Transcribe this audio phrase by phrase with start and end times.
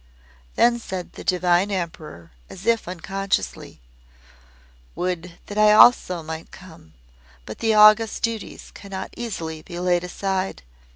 [0.55, 3.81] Then said the Divine Emperor as if unconsciously;
[4.95, 6.95] "Would that I also might come!
[7.45, 10.63] But the august duties cannot easily be laid aside.